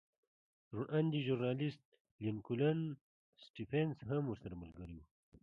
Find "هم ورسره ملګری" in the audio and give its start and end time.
4.09-4.95